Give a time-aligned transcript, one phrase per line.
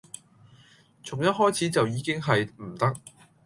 [1.03, 2.91] 從一開始就已經係唔得